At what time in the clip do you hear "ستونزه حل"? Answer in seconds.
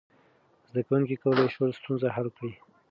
1.79-2.27